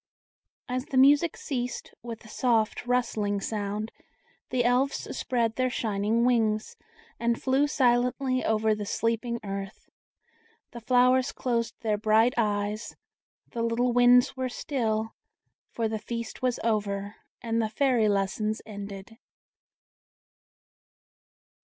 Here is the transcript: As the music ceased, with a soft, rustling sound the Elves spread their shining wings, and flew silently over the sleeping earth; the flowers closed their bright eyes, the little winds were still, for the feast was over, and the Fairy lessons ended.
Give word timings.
As 0.67 0.85
the 0.85 0.97
music 0.97 1.37
ceased, 1.37 1.93
with 2.01 2.25
a 2.25 2.27
soft, 2.27 2.87
rustling 2.87 3.39
sound 3.39 3.91
the 4.49 4.63
Elves 4.65 5.15
spread 5.15 5.53
their 5.57 5.69
shining 5.69 6.25
wings, 6.25 6.75
and 7.19 7.39
flew 7.39 7.67
silently 7.67 8.43
over 8.43 8.73
the 8.73 8.87
sleeping 8.87 9.39
earth; 9.43 9.91
the 10.71 10.81
flowers 10.81 11.31
closed 11.31 11.75
their 11.81 11.99
bright 11.99 12.33
eyes, 12.35 12.95
the 13.51 13.61
little 13.61 13.93
winds 13.93 14.35
were 14.35 14.49
still, 14.49 15.13
for 15.69 15.87
the 15.87 15.99
feast 15.99 16.41
was 16.41 16.59
over, 16.63 17.17
and 17.43 17.61
the 17.61 17.69
Fairy 17.69 18.09
lessons 18.09 18.59
ended. 18.65 19.19